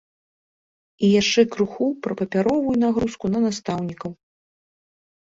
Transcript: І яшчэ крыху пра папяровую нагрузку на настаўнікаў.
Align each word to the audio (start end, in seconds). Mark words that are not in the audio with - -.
І 1.07 1.09
яшчэ 1.21 1.41
крыху 1.55 1.85
пра 2.07 2.13
папяровую 2.21 2.73
нагрузку 2.85 3.25
на 3.35 3.39
настаўнікаў. 3.45 4.11